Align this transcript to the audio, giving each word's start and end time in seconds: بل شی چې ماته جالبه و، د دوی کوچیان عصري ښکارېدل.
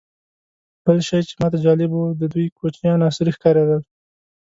بل 0.85 0.97
شی 1.07 1.19
چې 1.27 1.33
ماته 1.41 1.57
جالبه 1.65 1.97
و، 1.99 2.17
د 2.21 2.23
دوی 2.33 2.47
کوچیان 2.57 2.99
عصري 3.09 3.31
ښکارېدل. 3.35 3.81